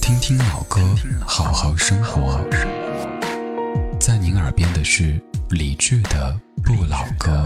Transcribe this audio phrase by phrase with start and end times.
[0.00, 0.80] 听听老歌，
[1.26, 2.40] 好好生活。
[3.98, 7.44] 在您耳边的是理智的不老歌。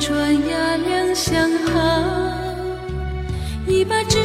[0.00, 2.02] 转呀两相好
[3.66, 4.18] 一把纸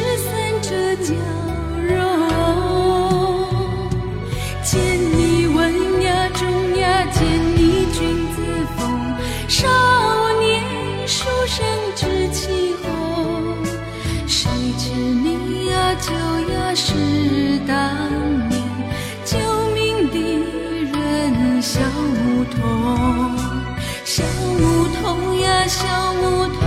[25.74, 26.63] 小木桶。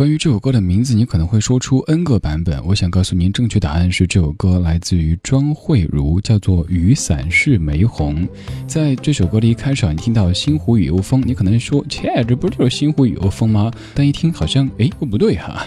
[0.00, 2.58] 关于这首歌的名字，你可能会说出 N 个版本。
[2.64, 8.26] 我想告诉您，正确答案是这首歌来自于庄慧茹，叫做《雨伞是玫红》。
[8.66, 15.66] 在这首歌的一开场，你听到《星湖雨又风》，你可能说：“切，这不就是《星湖雨又风》吗？”但一听，好像哎，又不对哈。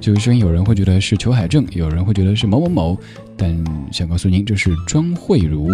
[0.00, 3.00] 这个声音，有人会觉得是裘海正，有人会觉得是某某某。
[3.36, 3.52] 但
[3.90, 5.68] 想告诉您，这是庄慧茹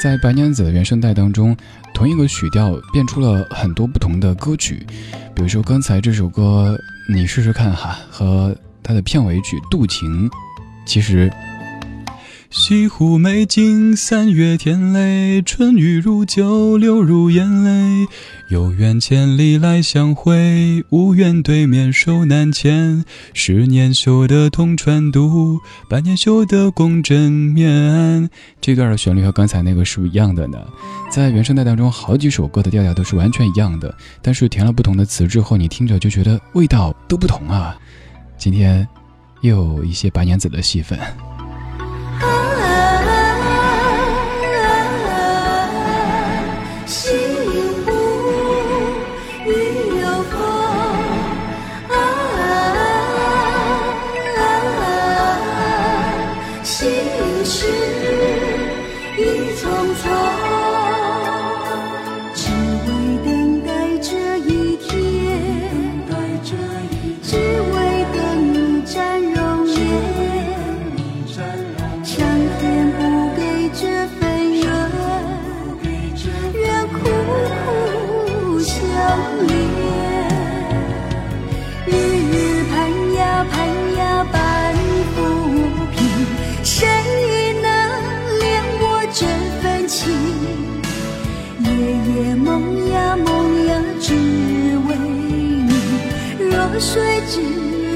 [0.00, 1.56] 在《白娘子》的原声带当中，
[1.92, 4.86] 同一个曲调变出了很多不同的歌曲。
[5.34, 6.78] 比如说刚才这首歌。
[7.12, 10.28] 你试试看哈，和他的片尾曲《渡情》，
[10.86, 11.32] 其实。
[12.54, 18.06] 西湖美景，三月天雷，春雨如酒，流入眼泪。
[18.48, 23.06] 有缘千里来相会，无缘对面手难牵。
[23.32, 28.28] 十年修得同船渡，百年修得共枕眠。
[28.60, 30.58] 这段的旋律和刚才那个是不一样的呢。
[31.10, 37.74] 在原声带当中，好几首歌的调调都是完全一样的，但是填了不同的词之后，你听着就觉得味道都不同啊。
[38.36, 38.86] 今天
[39.40, 40.98] 又有一些白娘子的戏份。
[96.72, 97.38] 河水只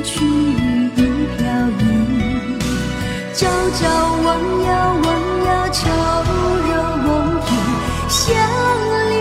[0.03, 1.01] 取一
[1.39, 1.47] 瓢
[1.81, 2.59] 饮
[3.33, 3.85] 朝朝
[4.23, 4.29] 望
[4.65, 4.69] 呀
[5.03, 5.09] 望
[5.47, 5.81] 呀愁
[6.69, 6.71] 容
[7.41, 7.49] 易
[8.11, 8.21] 相
[9.09, 9.15] 恋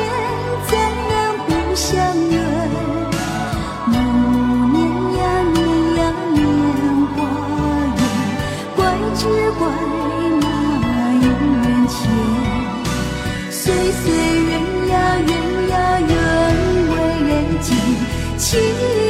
[0.68, 0.72] 怎
[1.07, 1.13] 能
[1.48, 1.94] 不相
[2.31, 2.36] 怨
[3.86, 4.78] 暮年念
[5.16, 5.19] 呀
[5.54, 5.58] 念
[5.96, 6.00] 呀
[6.34, 6.38] 念
[7.16, 7.18] 华
[7.96, 8.04] 远
[8.75, 8.78] 怪
[9.16, 9.62] 只怪
[10.42, 10.44] 那
[11.22, 11.25] 姻
[11.63, 11.96] 缘浅
[13.50, 14.51] 岁岁人
[14.90, 14.94] 呀
[15.25, 15.31] 圆
[15.69, 16.12] 呀圆
[16.90, 16.94] 为
[17.30, 17.31] 人
[17.62, 19.05] 间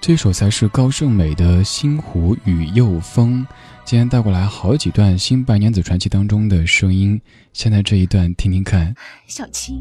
[0.00, 3.46] 这首才是高胜美的《星湖与又风》。
[3.84, 7.20] 今天带过来好几段新白娘子传奇当中的声音，
[7.52, 8.94] 现在这一段听听看。
[9.26, 9.80] 小青，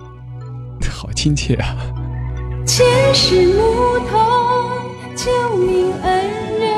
[0.90, 1.74] 好亲切啊！
[2.66, 4.14] 前世牧童，
[5.16, 6.30] 救命恩
[6.60, 6.73] 人，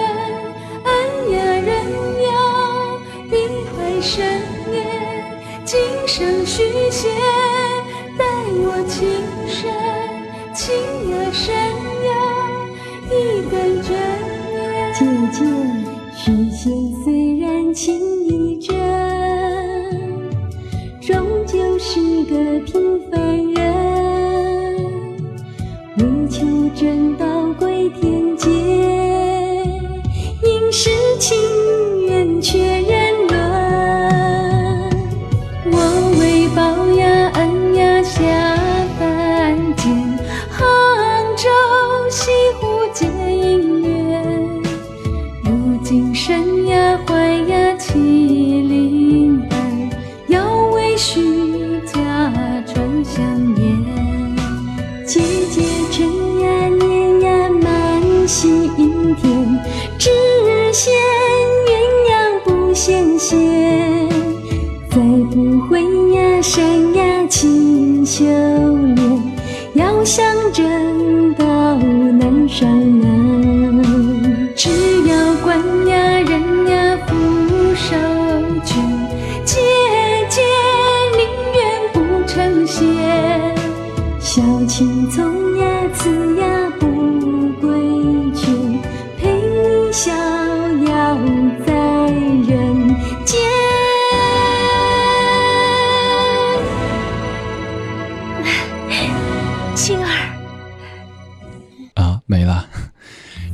[4.06, 4.24] 海深
[4.72, 4.84] 夜，
[5.64, 6.62] 今生续
[6.92, 7.08] 写，
[8.16, 8.24] 待
[8.54, 9.08] 我情
[9.48, 9.68] 深，
[10.54, 10.76] 情
[11.08, 11.52] 也深
[12.06, 12.14] 呀，
[13.10, 13.12] 一
[13.50, 13.90] 根针
[14.54, 14.94] 呀。
[14.94, 15.42] 姐姐，
[16.14, 16.22] 续
[16.52, 16.70] 写
[17.02, 17.98] 虽然情
[18.28, 18.76] 意真，
[21.00, 23.18] 终究是个平凡
[23.54, 23.56] 人。
[25.96, 27.15] 为求真
[70.06, 70.52] 要想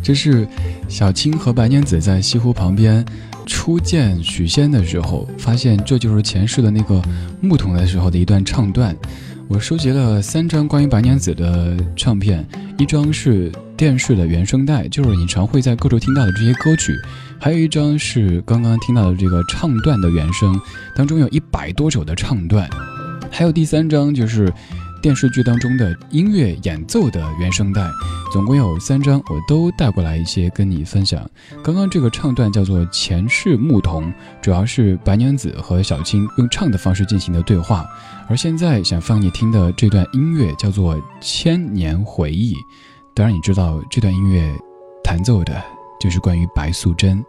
[0.02, 0.46] 这是
[0.88, 3.04] 小青和白娘子在西湖旁边
[3.46, 7.00] 初见许仙的时候，发现这就是前世的那个
[7.40, 8.96] 牧童的时候的一段唱段。
[9.48, 12.46] 我收集了三张关于白娘子的唱片，
[12.78, 16.92] 一张是电视的原声带，就是你常会在各处听到的这些歌曲；
[17.38, 20.58] 还有一张是刚刚听到的这个唱段的原声，
[20.96, 22.66] 当中有一百多首的唱段；
[23.30, 24.50] 还有第三张就是
[25.02, 27.82] 电视剧当中的音乐演奏的原声带，
[28.32, 31.28] 总共有三张，我都带过来一些跟你分享。
[31.62, 34.06] 刚刚这个唱段叫做《前世牧童》，
[34.40, 37.84] 主要是白娘子和小青用唱的方式进行的对话。
[38.28, 42.54] 而现在想放你听的这段音乐叫做《千年回忆》，
[43.12, 44.54] 当然你知道这段音乐
[45.02, 45.60] 弹奏的
[46.00, 47.22] 就是关于白素贞。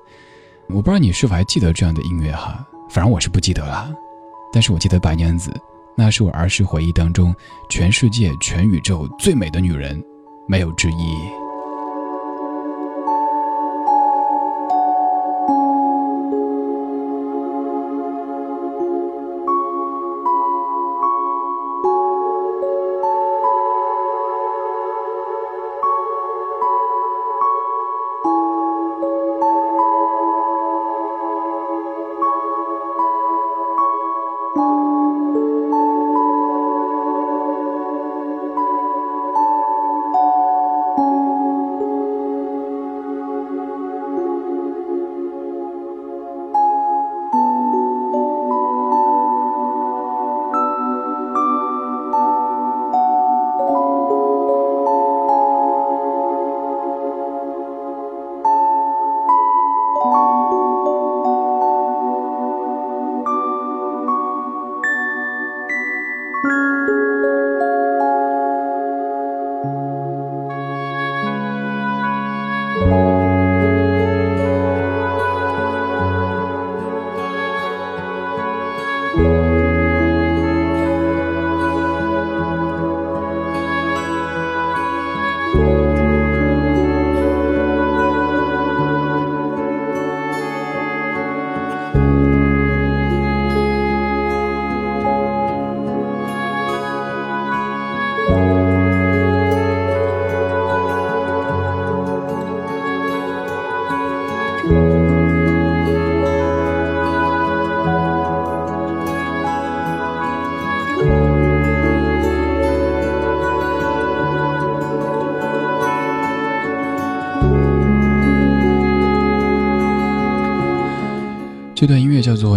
[0.69, 3.91] 我不知道你是否还记得这样的音乐哈，反正我是不记得了，
[4.53, 5.51] 但是我记得白娘子，
[5.95, 7.35] 那是我儿时回忆当中
[7.69, 10.03] 全世界全宇宙最美的女人，
[10.47, 11.42] 没有之一。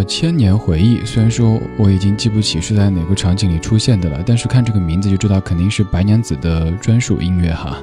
[0.07, 7.83] 千年回忆》，虽然说我已经记不起是在哪个场景里出现的了，但是看这个名字就知道肯定是白娘子的专属音乐哈。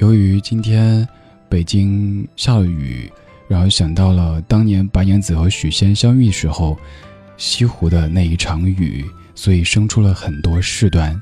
[0.00, 1.06] 由于今天
[1.48, 3.10] 北京下了雨，
[3.48, 6.76] 然后想到了当年白娘子和许仙相遇时候，
[7.36, 9.04] 西湖的那一场雨，
[9.34, 11.18] 所以生出了很多事端。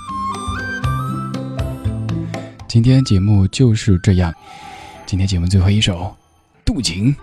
[2.67, 4.33] 今天节目就是这样，
[5.05, 6.17] 今天节目最后一首，
[6.65, 7.15] 渡情。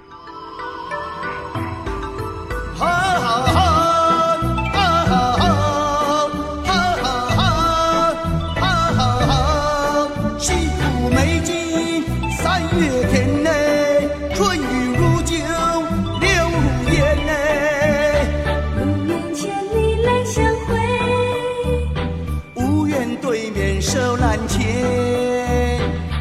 [23.21, 24.65] 对面手难牵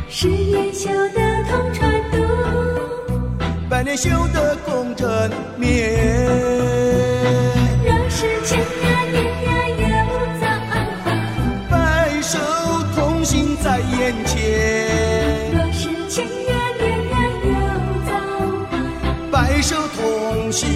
[0.08, 2.16] 十年修得同船渡
[3.68, 5.92] 百年修得共枕眠
[7.84, 9.48] 若是千呀年呀
[9.78, 9.86] 有
[10.40, 10.72] 造化
[11.70, 12.38] 白首
[12.94, 17.50] 同心在眼前若是千呀年呀有
[18.06, 18.10] 造
[18.70, 18.72] 化
[19.30, 20.68] 白首同心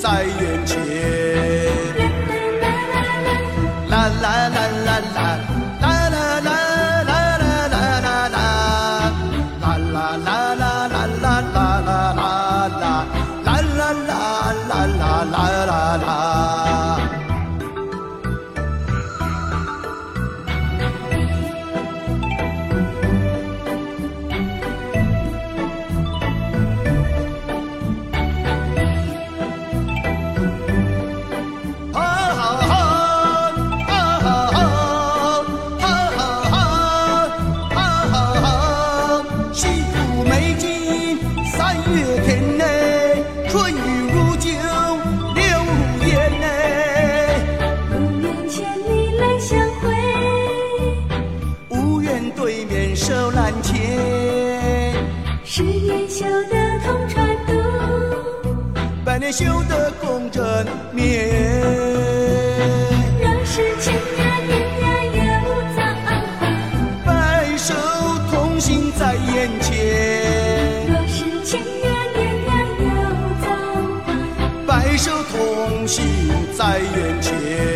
[0.00, 1.55] 在眼前。
[59.32, 61.28] 修得共枕眠。
[63.20, 65.20] 若是千呀年呀又
[65.76, 65.78] 早
[67.04, 67.74] 白首
[68.30, 70.86] 同心在眼前。
[70.86, 72.86] 若是千呀年呀又
[73.42, 73.46] 早
[74.66, 76.04] 白首同心
[76.56, 77.75] 在眼前。